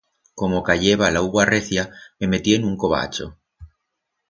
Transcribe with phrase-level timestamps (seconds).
[0.41, 1.85] Como cayeba l'augua recia,
[2.19, 3.31] me metié en un covacho.